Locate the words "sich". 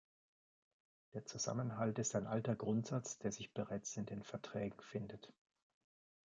3.31-3.53